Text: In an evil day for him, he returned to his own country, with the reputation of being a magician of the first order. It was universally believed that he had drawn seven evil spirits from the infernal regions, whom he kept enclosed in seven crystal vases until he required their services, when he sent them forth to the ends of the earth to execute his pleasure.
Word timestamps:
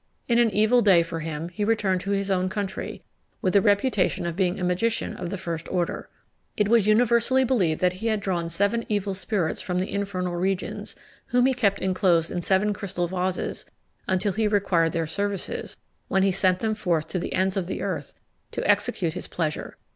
In 0.27 0.39
an 0.39 0.49
evil 0.49 0.81
day 0.81 1.03
for 1.03 1.19
him, 1.19 1.49
he 1.49 1.63
returned 1.63 2.01
to 2.01 2.09
his 2.09 2.31
own 2.31 2.49
country, 2.49 3.03
with 3.39 3.53
the 3.53 3.61
reputation 3.61 4.25
of 4.25 4.35
being 4.35 4.59
a 4.59 4.63
magician 4.63 5.13
of 5.15 5.29
the 5.29 5.37
first 5.37 5.71
order. 5.71 6.09
It 6.57 6.67
was 6.67 6.87
universally 6.87 7.43
believed 7.43 7.81
that 7.81 7.93
he 8.01 8.07
had 8.07 8.19
drawn 8.19 8.49
seven 8.49 8.83
evil 8.89 9.13
spirits 9.13 9.61
from 9.61 9.77
the 9.77 9.93
infernal 9.93 10.35
regions, 10.35 10.95
whom 11.27 11.45
he 11.45 11.53
kept 11.53 11.83
enclosed 11.83 12.31
in 12.31 12.41
seven 12.41 12.73
crystal 12.73 13.07
vases 13.07 13.65
until 14.07 14.33
he 14.33 14.47
required 14.47 14.93
their 14.93 15.05
services, 15.05 15.77
when 16.07 16.23
he 16.23 16.31
sent 16.31 16.61
them 16.61 16.73
forth 16.73 17.07
to 17.09 17.19
the 17.19 17.33
ends 17.33 17.55
of 17.55 17.67
the 17.67 17.83
earth 17.83 18.15
to 18.53 18.67
execute 18.67 19.13
his 19.13 19.27
pleasure. 19.27 19.77